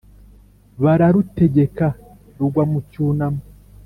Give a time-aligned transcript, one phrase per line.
[0.83, 1.87] bararutegeka,
[2.37, 3.41] rugwa mu cyunamo,